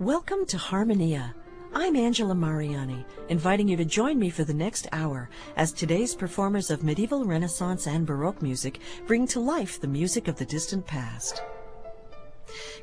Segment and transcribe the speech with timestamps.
[0.00, 1.36] Welcome to Harmonia.
[1.72, 6.68] I'm Angela Mariani, inviting you to join me for the next hour as today's performers
[6.72, 11.44] of medieval, Renaissance, and Baroque music bring to life the music of the distant past.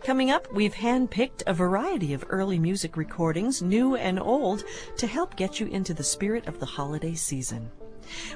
[0.06, 4.64] Coming up, we've handpicked a variety of early music recordings, new and old,
[4.96, 7.70] to help get you into the spirit of the holiday season.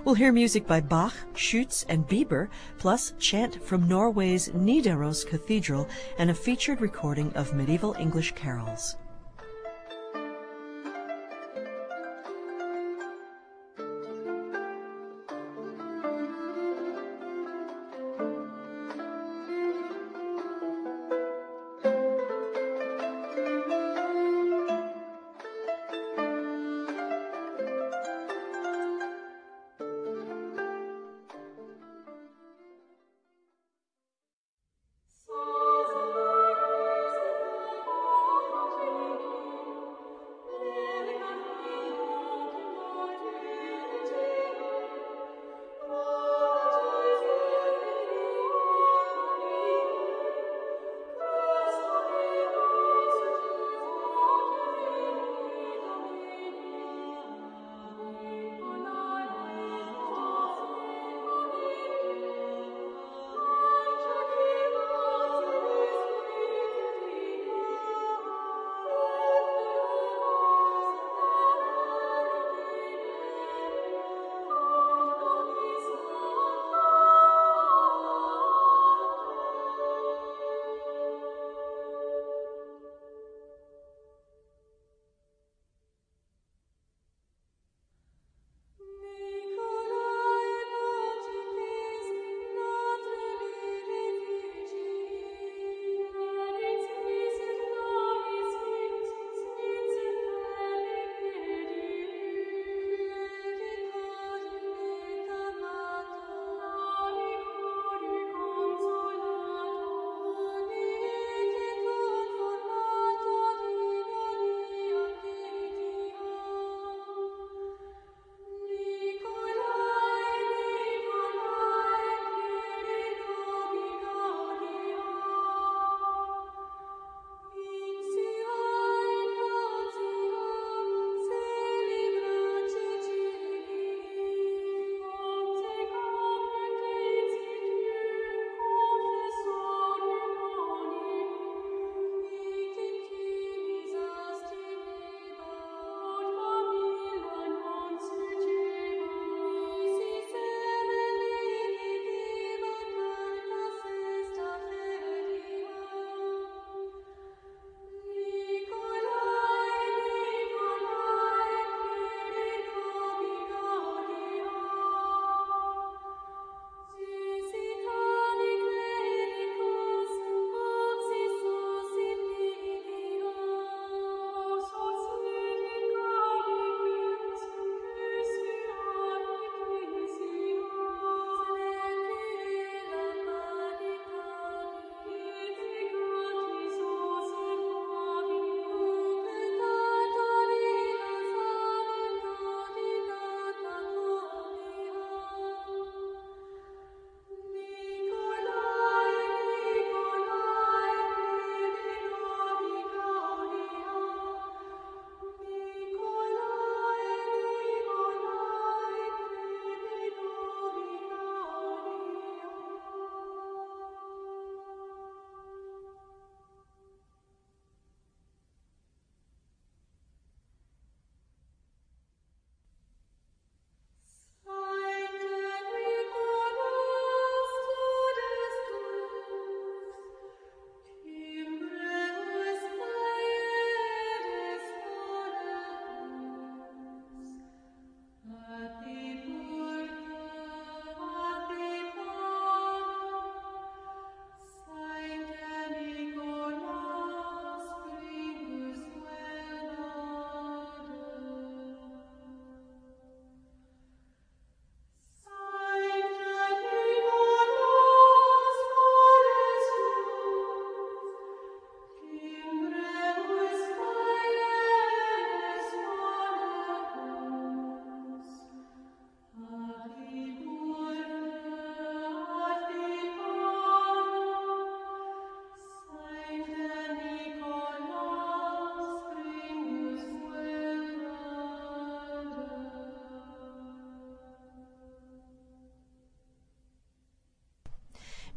[0.03, 5.87] We'll hear music by Bach, Schütz, and Biber, plus chant from Norway's Nidaros Cathedral
[6.17, 8.95] and a featured recording of medieval English carols.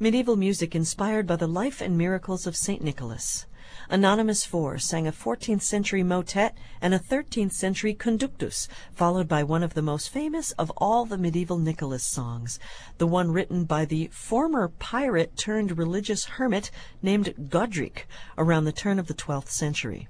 [0.01, 2.81] Medieval music inspired by the life and miracles of St.
[2.83, 3.47] Nicholas.
[3.91, 9.65] Anonymous Four sang a 14th century motet and a 13th century conductus, followed by one
[9.65, 12.61] of the most famous of all the medieval Nicholas songs,
[12.99, 16.71] the one written by the former pirate turned religious hermit
[17.03, 18.07] named Godric
[18.37, 20.07] around the turn of the 12th century.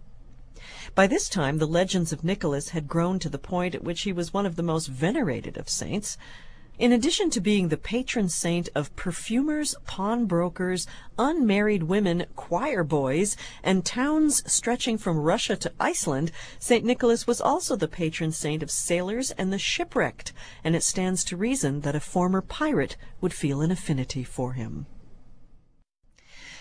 [0.95, 4.13] By this time the legends of Nicholas had grown to the point at which he
[4.13, 6.19] was one of the most venerated of saints.
[6.79, 10.87] In addition to being the patron saint of perfumers, pawnbrokers,
[11.19, 16.31] unmarried women, choir boys, and towns stretching from Russia to Iceland,
[16.61, 16.85] St.
[16.85, 20.33] Nicholas was also the patron saint of sailors and the shipwrecked,
[20.63, 24.87] and it stands to reason that a former pirate would feel an affinity for him.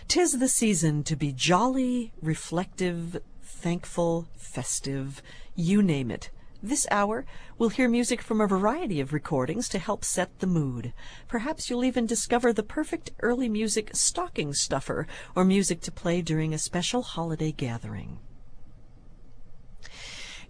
[0.07, 5.21] Tis the season to be jolly, reflective, thankful, festive,
[5.53, 6.31] you name it.
[6.63, 7.23] This hour,
[7.59, 10.91] we'll hear music from a variety of recordings to help set the mood.
[11.27, 15.05] Perhaps you'll even discover the perfect early music stocking stuffer
[15.35, 18.17] or music to play during a special holiday gathering.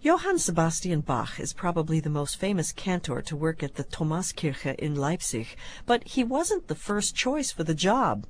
[0.00, 4.94] Johann Sebastian Bach is probably the most famous cantor to work at the Thomaskirche in
[4.94, 8.24] Leipzig, but he wasn't the first choice for the job.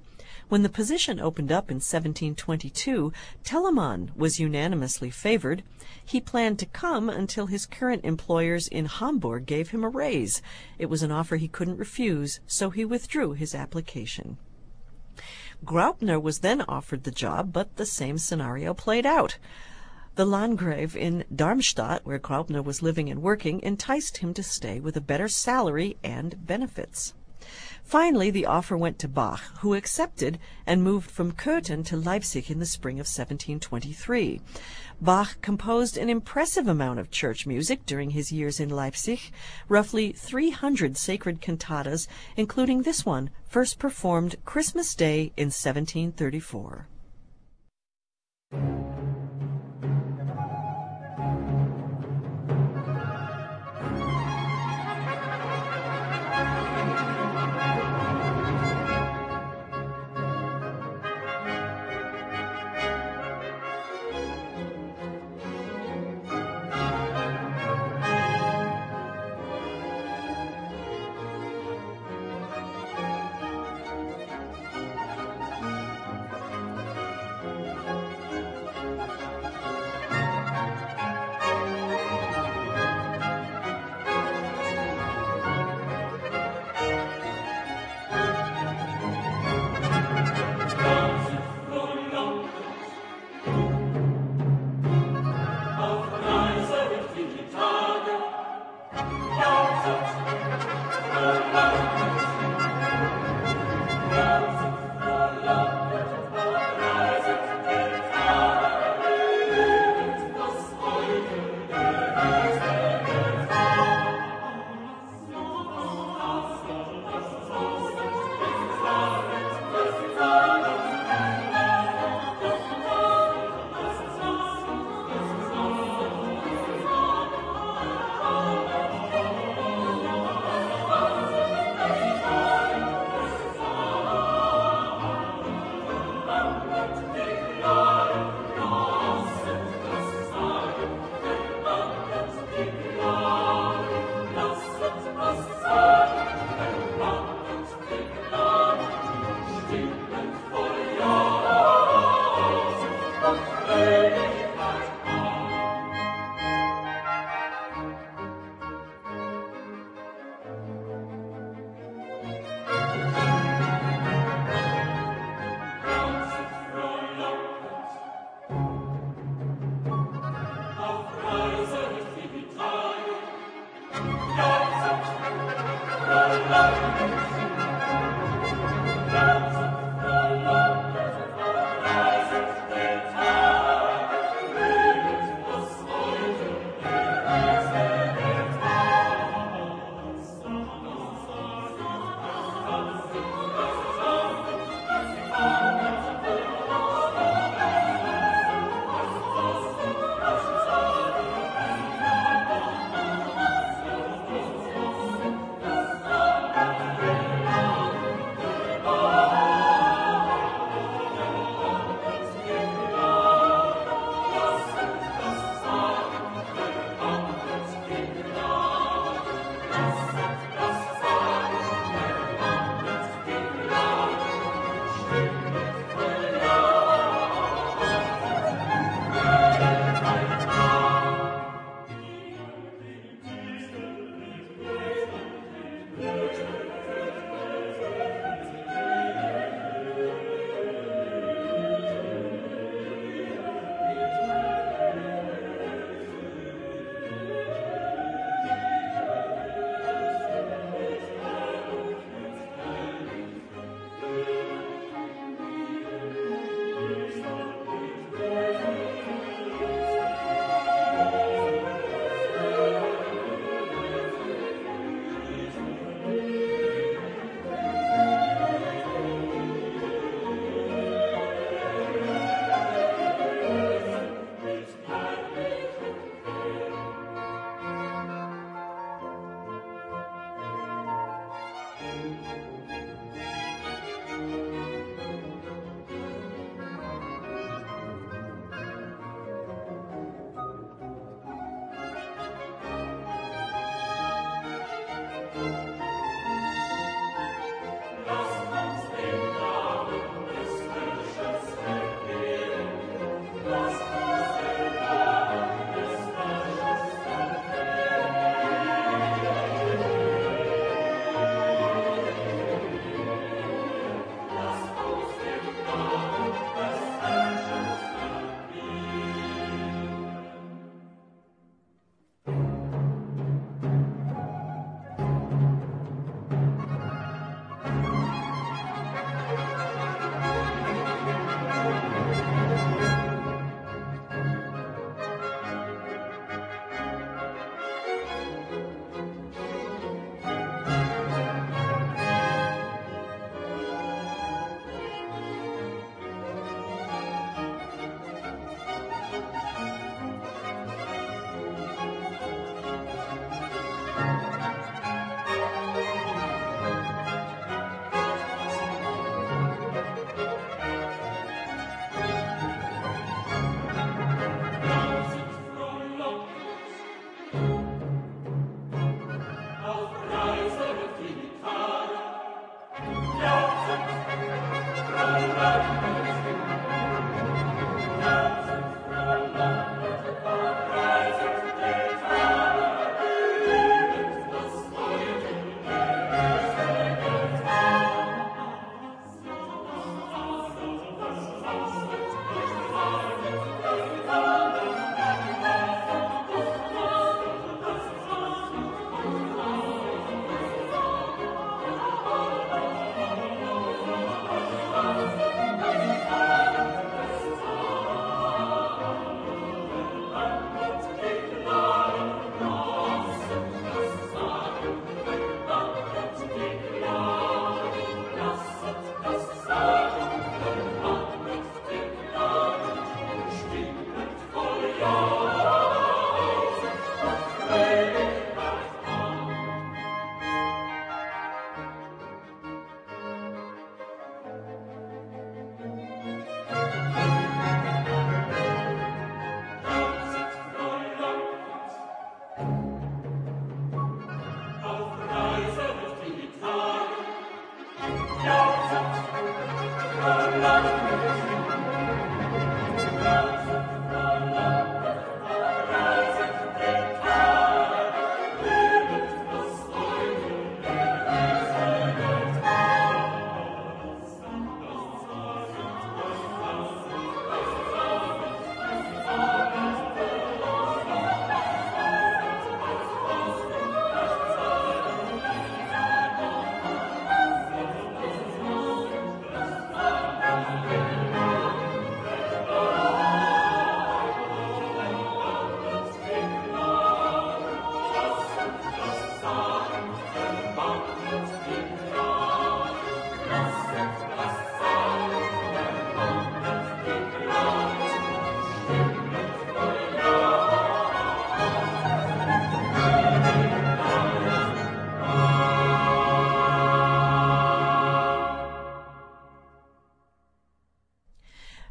[0.49, 3.12] When the position opened up in 1722,
[3.45, 5.62] Telemann was unanimously favored.
[6.03, 10.41] He planned to come until his current employers in Hamburg gave him a raise.
[10.79, 14.39] It was an offer he couldn't refuse, so he withdrew his application.
[15.67, 19.37] Graupner was then offered the job, but the same scenario played out.
[20.15, 24.97] The Landgrave in Darmstadt, where Graupner was living and working, enticed him to stay with
[24.97, 27.12] a better salary and benefits.
[27.88, 32.58] Finally, the offer went to Bach, who accepted and moved from Köthen to Leipzig in
[32.58, 34.43] the spring of 1723.
[35.00, 39.32] Bach composed an impressive amount of church music during his years in Leipzig,
[39.70, 42.06] roughly 300 sacred cantatas,
[42.37, 46.88] including this one, first performed Christmas Day in 1734.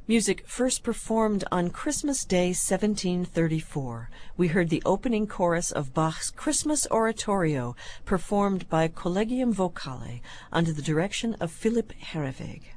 [0.09, 4.09] Music first performed on Christmas Day 1734.
[4.37, 10.81] We heard the opening chorus of Bach's Christmas Oratorio, performed by Collegium Vocale under the
[10.81, 12.76] direction of Philippe Herreweghe.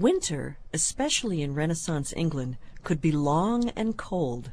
[0.00, 4.52] Winter, especially in Renaissance England, could be long and cold.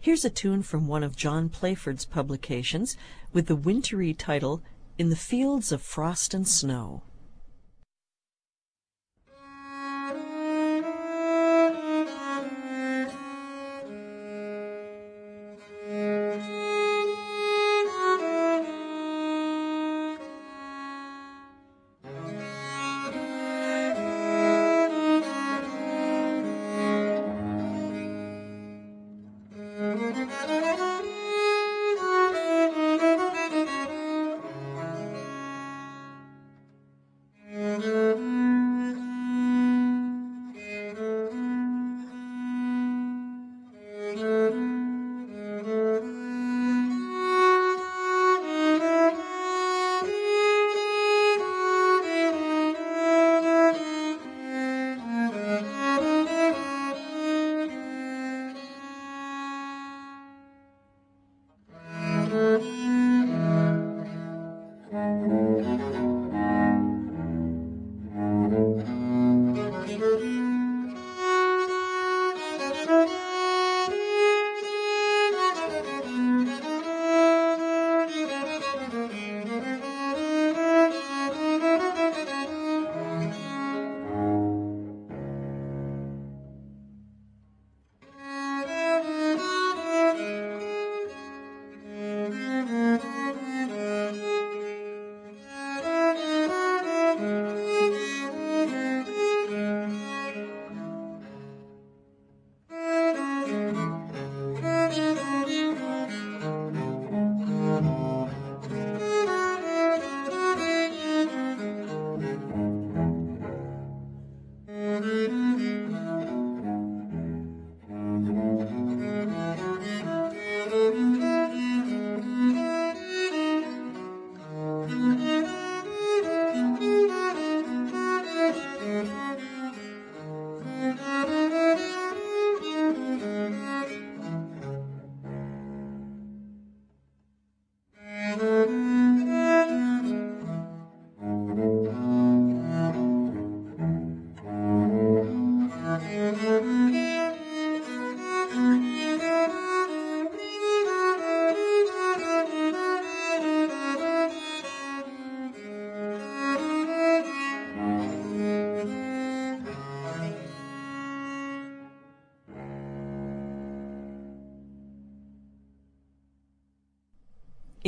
[0.00, 2.96] Here's a tune from one of John Playford's publications
[3.32, 4.62] with the wintry title
[4.96, 7.02] In the Fields of Frost and Snow.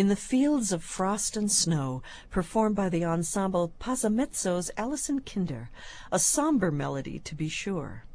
[0.00, 5.68] In the Fields of Frost and Snow, performed by the ensemble Passamezzo's Alison Kinder,
[6.10, 8.06] a somber melody to be sure.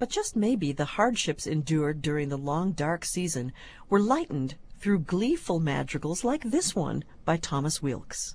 [0.00, 3.52] But just maybe the hardships endured during the long dark season
[3.88, 8.34] were lightened through gleeful madrigals like this one by Thomas Weelkes.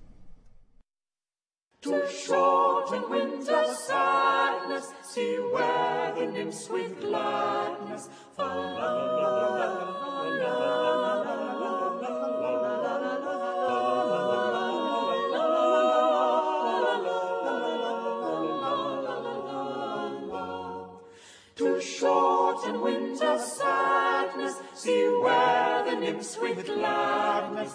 [1.81, 8.86] To shorten winter's sadness, see where the nymphs with gladness To
[26.41, 27.73] with gladness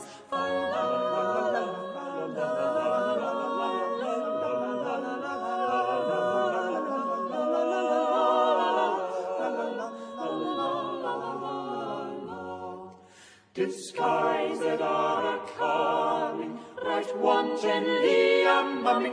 [13.52, 19.12] Disguised are a coming, right wantonly a mumming.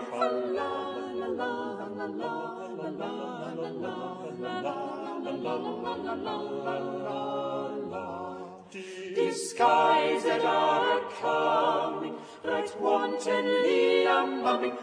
[8.69, 14.77] Disguised are coming, right wantonly a mumming.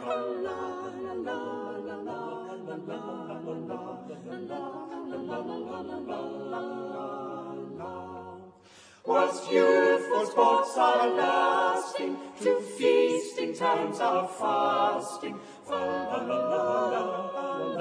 [9.06, 15.38] Was youthful sports are lasting, to feasting times are fasting.
[15.68, 17.73] Was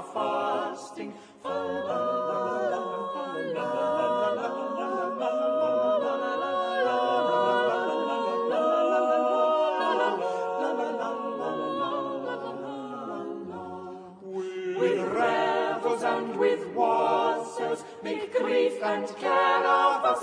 [0.00, 1.14] times are fasting.
[16.02, 20.22] and with wassails make grief and care of us.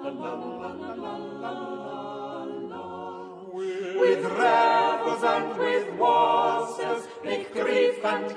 [0.00, 0.77] With
[5.24, 8.28] and with grief and.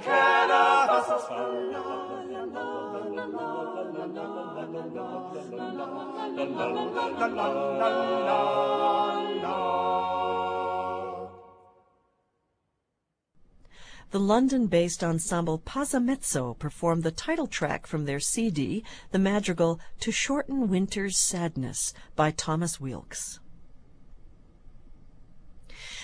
[14.12, 20.68] The London-based ensemble Passamezzo performed the title track from their CD, the madrigal To Shorten
[20.68, 23.41] Winter's Sadness by Thomas Weelkes.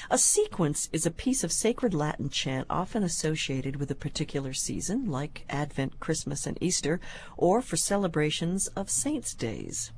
[0.10, 5.06] A sequence is a piece of sacred Latin chant often associated with a particular season,
[5.12, 7.02] like Advent, Christmas, and Easter,
[7.36, 9.92] or for celebrations of saints' days.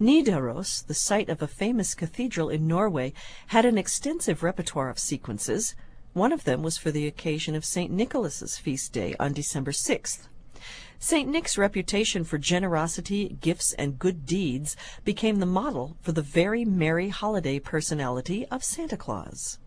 [0.00, 3.12] Nidaros, the site of a famous cathedral in Norway,
[3.48, 5.74] had an extensive repertoire of sequences,
[6.12, 7.90] one of them was for the occasion of St.
[7.90, 10.28] Nicholas's feast day on December 6th.
[10.98, 11.28] St.
[11.28, 17.08] Nick's reputation for generosity, gifts, and good deeds became the model for the very merry
[17.08, 19.58] holiday personality of Santa Claus.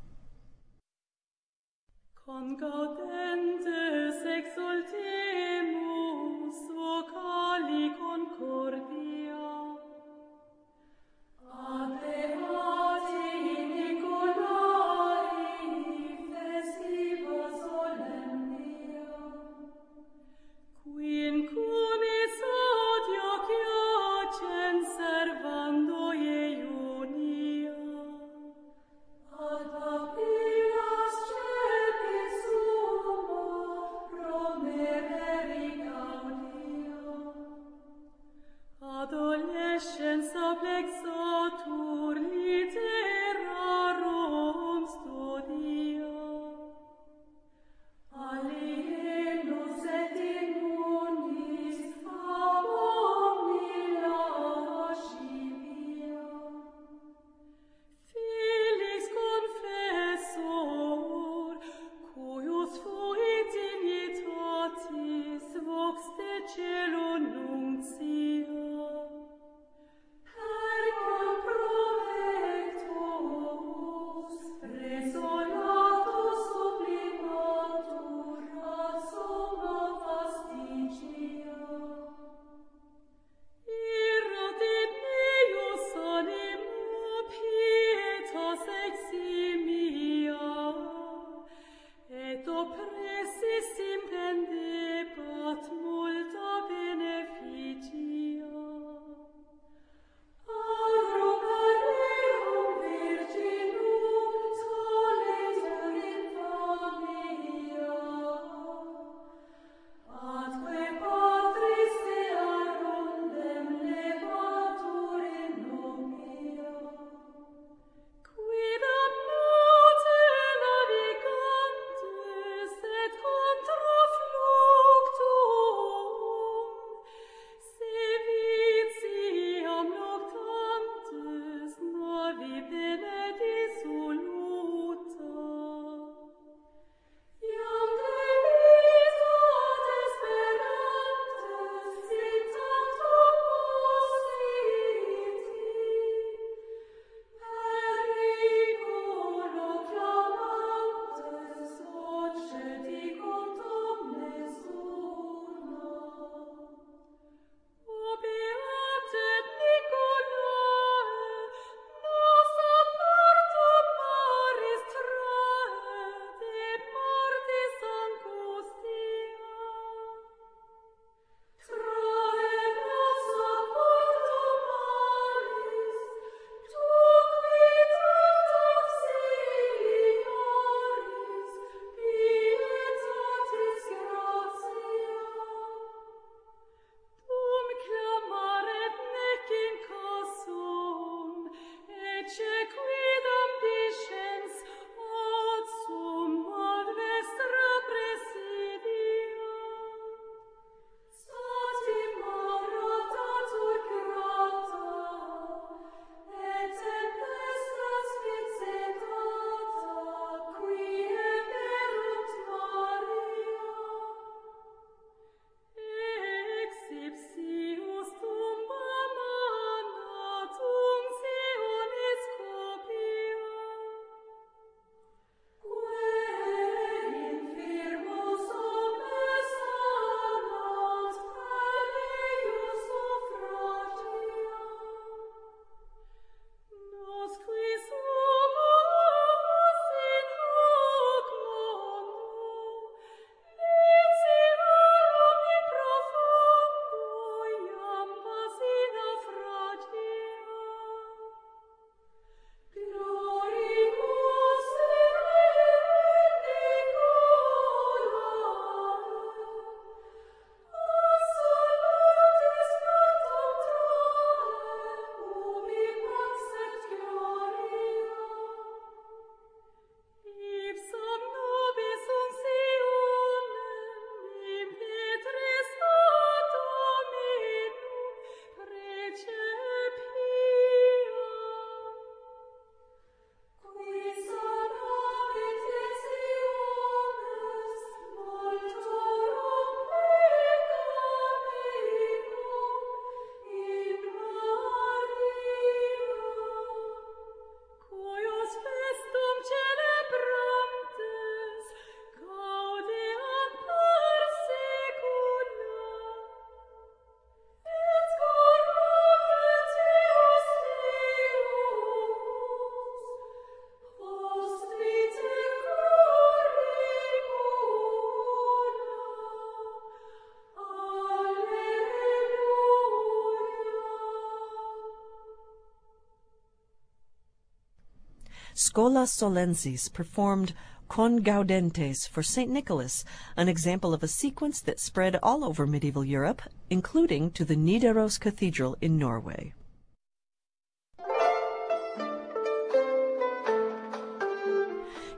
[328.69, 330.53] Schola Solensis performed
[330.91, 332.51] Congaudentes for St.
[332.51, 333.03] Nicholas,
[333.35, 338.19] an example of a sequence that spread all over medieval Europe, including to the Nidaros
[338.19, 339.55] Cathedral in Norway.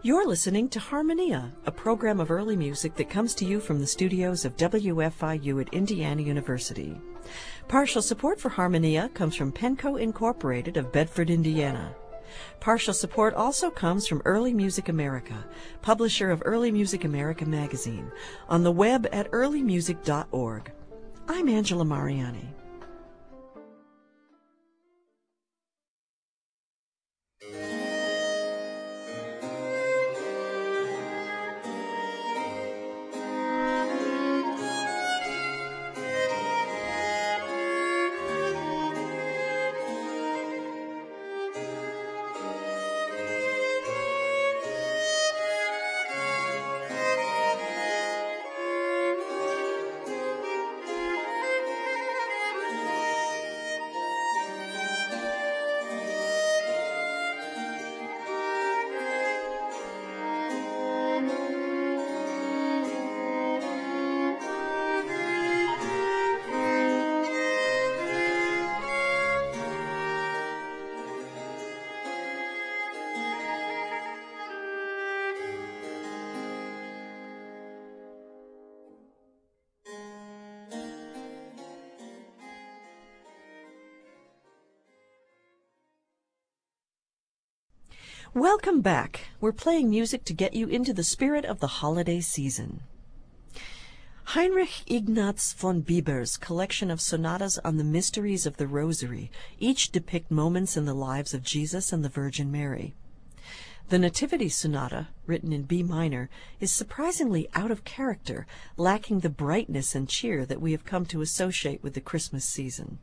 [0.01, 3.85] You're listening to Harmonia, a program of early music that comes to you from the
[3.85, 7.01] studios of WFIU at Indiana University.
[7.67, 11.93] Partial support for Harmonia comes from Penco Incorporated of Bedford, Indiana.
[12.59, 15.45] Partial support also comes from Early Music America,
[15.81, 18.11] publisher of Early Music America magazine,
[18.47, 20.71] on the web at earlymusic.org.
[21.27, 22.53] I'm Angela Mariani.
[88.63, 89.21] Welcome back.
[89.39, 92.81] We're playing music to get you into the spirit of the holiday season.
[94.35, 100.29] Heinrich Ignaz von Biber's collection of sonatas on the mysteries of the Rosary each depict
[100.29, 102.93] moments in the lives of Jesus and the Virgin Mary.
[103.89, 108.45] The Nativity Sonata, written in B minor, is surprisingly out of character,
[108.77, 112.99] lacking the brightness and cheer that we have come to associate with the Christmas season.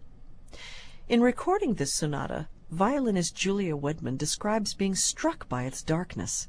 [1.09, 6.49] In recording this sonata, violinist Julia Wedman describes being struck by its darkness.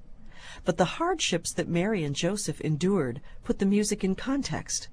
[0.65, 4.89] But the hardships that Mary and Joseph endured put the music in context.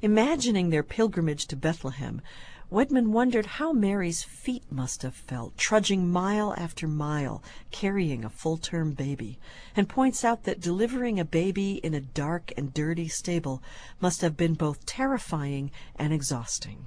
[0.00, 2.22] Imagining their pilgrimage to Bethlehem,
[2.70, 7.40] Wedman wondered how Mary's feet must have felt, trudging mile after mile,
[7.70, 9.38] carrying a full term baby,
[9.76, 13.62] and points out that delivering a baby in a dark and dirty stable
[14.00, 16.86] must have been both terrifying and exhausting.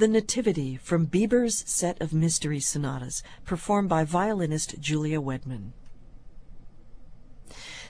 [0.00, 5.72] The Nativity from Biber's set of mystery sonatas, performed by violinist Julia Wedman.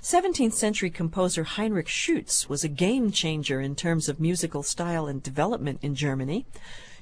[0.02, 5.22] 17th century composer Heinrich Schütz was a game changer in terms of musical style and
[5.22, 6.46] development in Germany.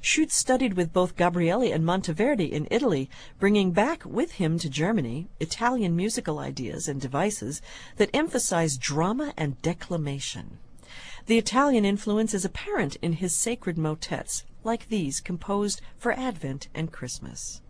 [0.02, 5.26] Schütz studied with both Gabrieli and Monteverdi in Italy, bringing back with him to Germany
[5.40, 7.62] Italian musical ideas and devices
[7.96, 10.58] that emphasize drama and declamation.
[11.24, 16.92] The Italian influence is apparent in his sacred motets, like these composed for Advent and
[16.92, 17.62] Christmas.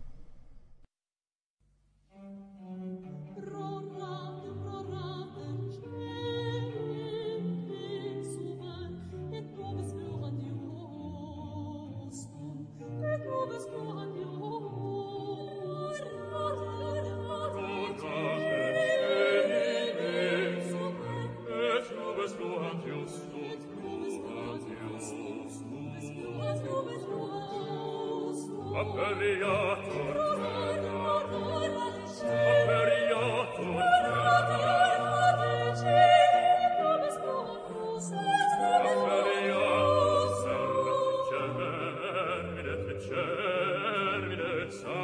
[44.69, 44.98] Yes.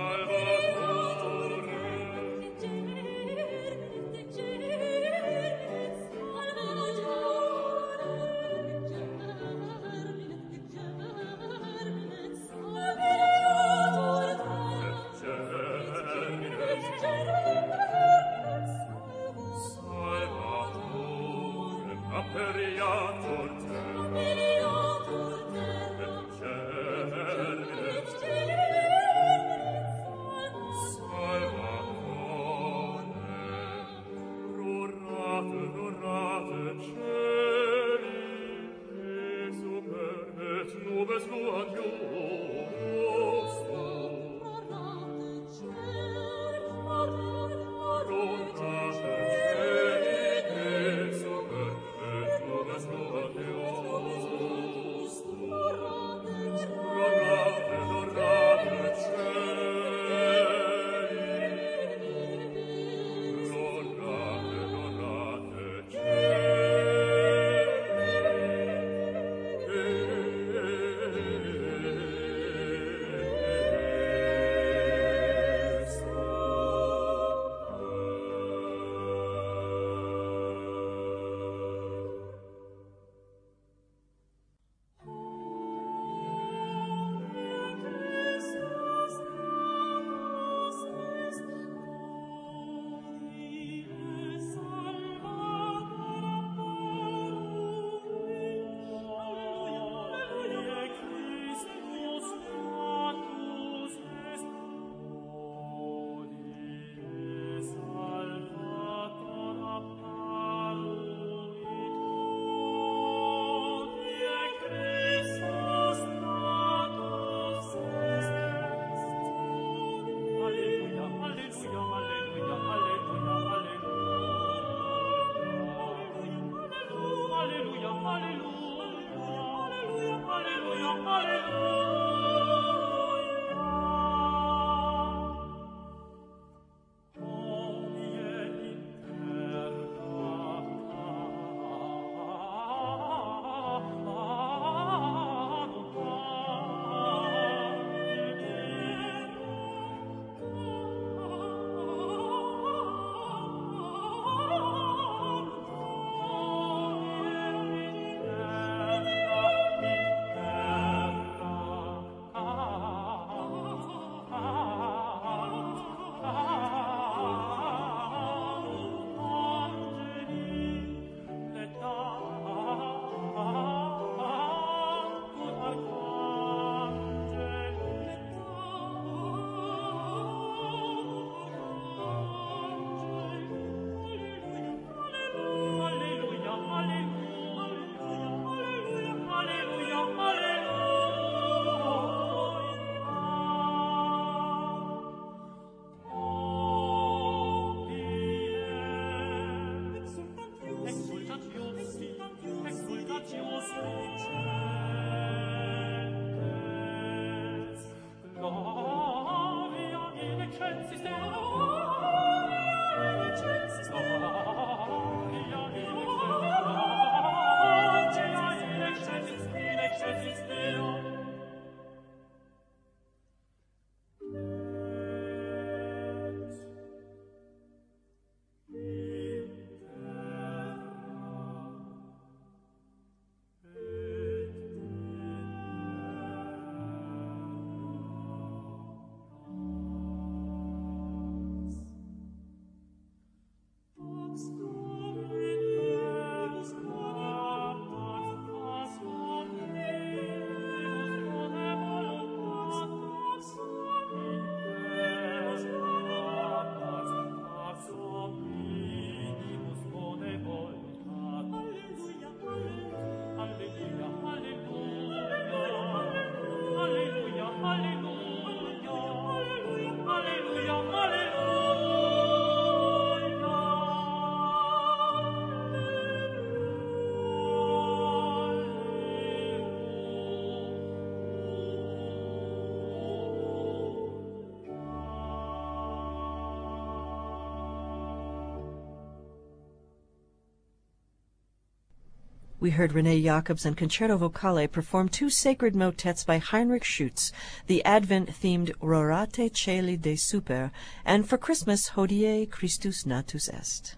[292.65, 297.31] We heard Rene Jacobs and Concerto Vocale perform two sacred motets by Heinrich Schütz,
[297.67, 300.71] the Advent-themed Rorate Coeli Desuper,
[301.05, 303.97] and for Christmas Hodie Christus Natus Est.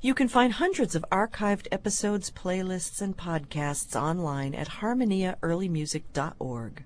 [0.00, 6.84] You can find hundreds of archived episodes, playlists, and podcasts online at harmoniaearlymusic.org.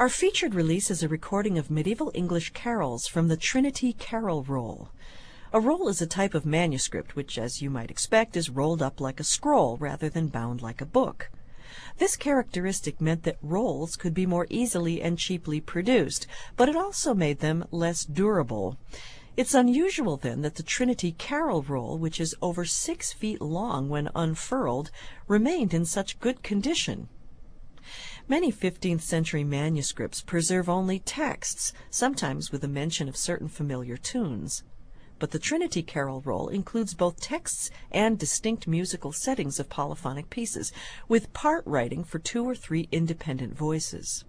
[0.00, 4.88] Our featured release is a recording of medieval English carols from the Trinity Carol Roll.
[5.52, 8.98] A roll is a type of manuscript which, as you might expect, is rolled up
[8.98, 11.30] like a scroll rather than bound like a book.
[11.98, 16.26] This characteristic meant that rolls could be more easily and cheaply produced,
[16.56, 18.78] but it also made them less durable.
[19.36, 24.08] It's unusual, then, that the Trinity Carol Roll, which is over six feet long when
[24.14, 24.90] unfurled,
[25.28, 27.10] remained in such good condition.
[28.30, 34.62] Many 15th century manuscripts preserve only texts, sometimes with a mention of certain familiar tunes.
[35.18, 40.72] But the Trinity Carol Roll includes both texts and distinct musical settings of polyphonic pieces,
[41.08, 44.24] with part writing for two or three independent voices.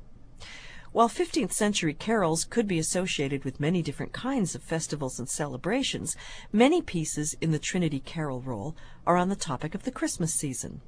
[0.93, 6.18] While 15th century carols could be associated with many different kinds of festivals and celebrations,
[6.52, 8.76] many pieces in the Trinity Carol Roll
[9.06, 10.82] are on the topic of the Christmas season.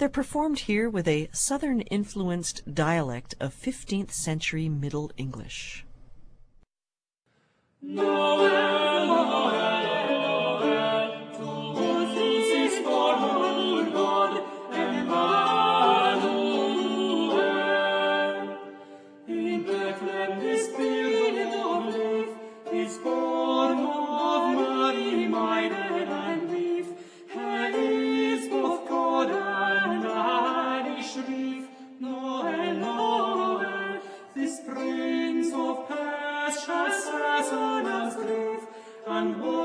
[0.00, 5.84] They're performed here with a southern influenced dialect of 15th century Middle English.
[39.10, 39.34] One.
[39.42, 39.59] oben.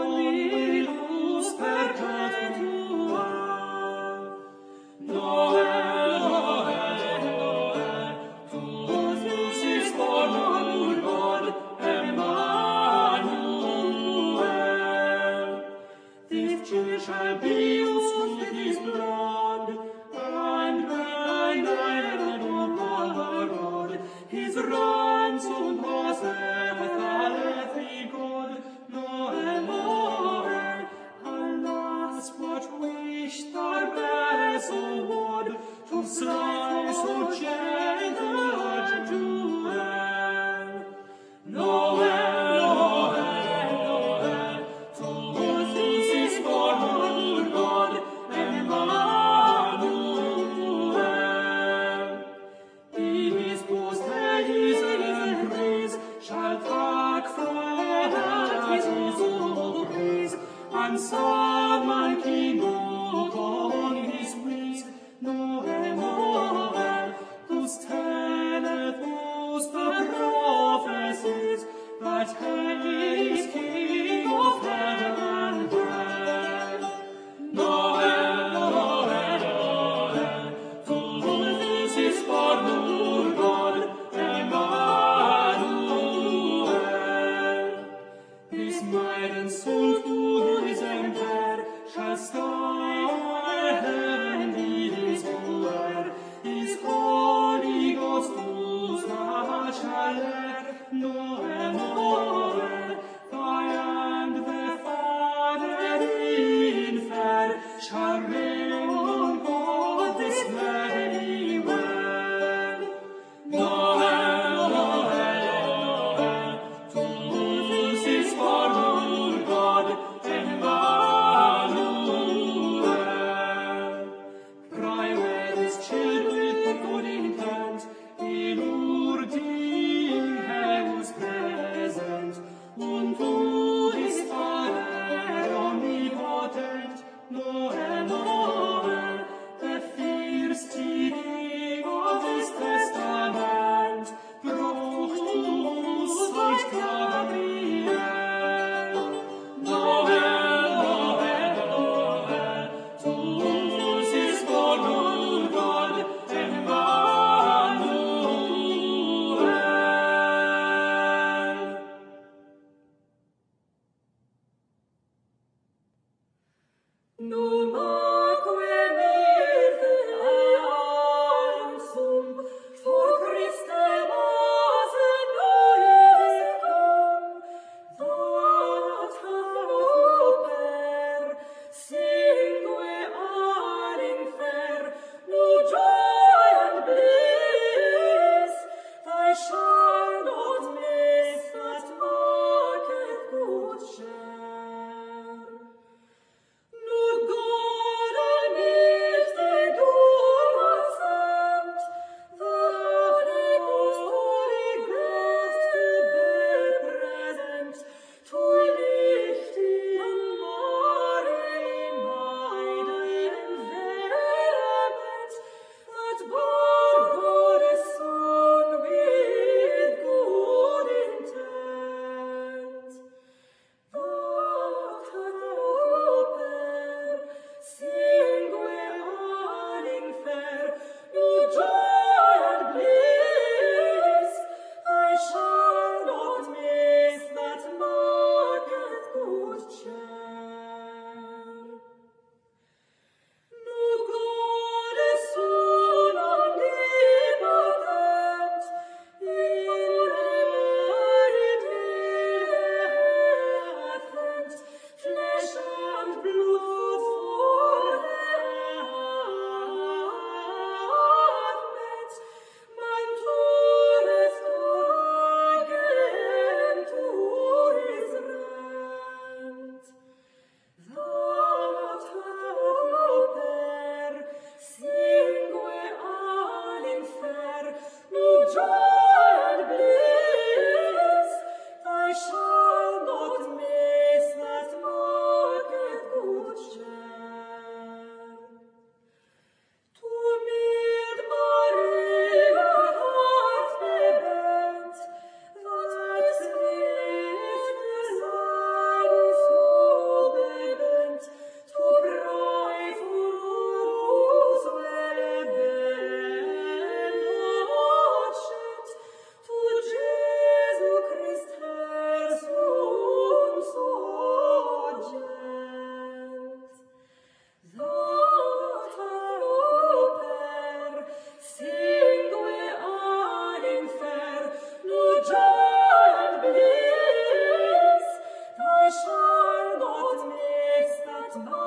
[331.35, 331.64] Jesu.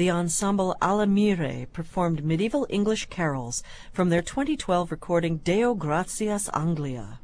[0.00, 7.20] The ensemble Alamire performed medieval English carols from their 2012 recording Deo Gratias Anglia.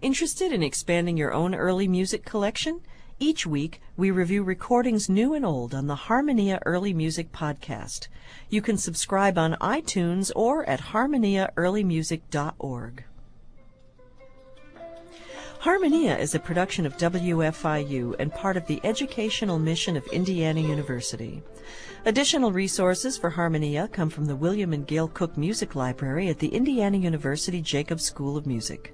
[0.00, 2.80] Interested in expanding your own early music collection?
[3.18, 8.06] Each week, we review recordings new and old on the Harmonia Early Music podcast.
[8.48, 13.04] You can subscribe on iTunes or at harmoniaearlymusic.org.
[15.62, 21.40] Harmonia is a production of WFIU and part of the educational mission of Indiana University.
[22.04, 26.48] Additional resources for Harmonia come from the William and Gail Cook Music Library at the
[26.48, 28.92] Indiana University Jacobs School of Music.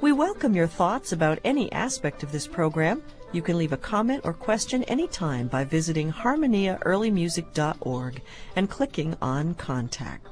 [0.00, 3.02] We welcome your thoughts about any aspect of this program.
[3.32, 8.22] You can leave a comment or question anytime by visiting harmoniaearlymusic.org
[8.56, 10.28] and clicking on Contact.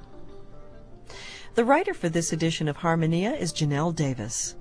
[1.57, 4.55] The writer for this edition of Harmonia is Janelle Davis.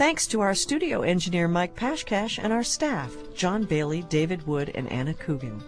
[0.00, 4.90] Thanks to our studio engineer Mike Pashkash and our staff, John Bailey, David Wood, and
[4.90, 5.62] Anna Coogan.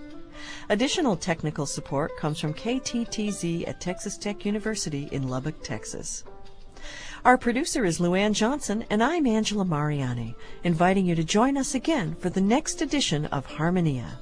[0.70, 6.24] Additional technical support comes from KTTZ at Texas Tech University in Lubbock, Texas.
[7.26, 12.14] Our producer is Luann Johnson, and I'm Angela Mariani, inviting you to join us again
[12.14, 14.18] for the next edition of Harmonia.